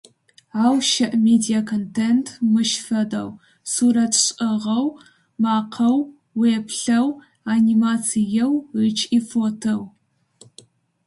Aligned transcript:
Ау 0.63 0.75
щыӏ 0.89 1.11
медиаконтент 1.27 2.25
мыщ 2.51 2.71
фэдэу: 2.85 3.29
сурэт 3.71 4.13
шӏыгъэу, 4.23 4.87
макъэу, 5.41 5.99
уеплъэу, 6.39 7.07
анимациеу 7.51 8.53
ыкӏи 8.85 9.19
фотэу. 9.29 9.81